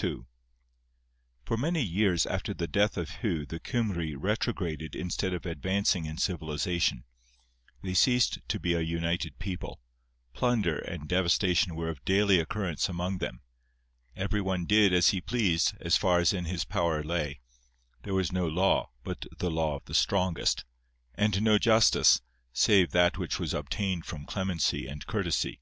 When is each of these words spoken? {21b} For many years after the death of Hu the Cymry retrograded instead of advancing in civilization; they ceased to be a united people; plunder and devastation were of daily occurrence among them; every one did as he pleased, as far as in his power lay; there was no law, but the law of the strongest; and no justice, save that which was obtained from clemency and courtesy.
{21b} 0.00 0.24
For 1.44 1.56
many 1.56 1.82
years 1.82 2.24
after 2.24 2.54
the 2.54 2.68
death 2.68 2.96
of 2.96 3.10
Hu 3.16 3.44
the 3.44 3.58
Cymry 3.58 4.14
retrograded 4.14 4.94
instead 4.94 5.34
of 5.34 5.44
advancing 5.44 6.04
in 6.04 6.18
civilization; 6.18 7.02
they 7.82 7.94
ceased 7.94 8.38
to 8.46 8.60
be 8.60 8.74
a 8.74 8.80
united 8.80 9.40
people; 9.40 9.80
plunder 10.34 10.78
and 10.78 11.08
devastation 11.08 11.74
were 11.74 11.88
of 11.88 12.04
daily 12.04 12.38
occurrence 12.38 12.88
among 12.88 13.18
them; 13.18 13.40
every 14.14 14.40
one 14.40 14.66
did 14.66 14.92
as 14.92 15.08
he 15.08 15.20
pleased, 15.20 15.74
as 15.80 15.96
far 15.96 16.20
as 16.20 16.32
in 16.32 16.44
his 16.44 16.64
power 16.64 17.02
lay; 17.02 17.40
there 18.04 18.14
was 18.14 18.30
no 18.30 18.46
law, 18.46 18.90
but 19.02 19.26
the 19.40 19.50
law 19.50 19.74
of 19.74 19.84
the 19.86 19.94
strongest; 19.94 20.64
and 21.16 21.42
no 21.42 21.58
justice, 21.58 22.20
save 22.52 22.92
that 22.92 23.18
which 23.18 23.40
was 23.40 23.52
obtained 23.52 24.06
from 24.06 24.26
clemency 24.26 24.86
and 24.86 25.08
courtesy. 25.08 25.58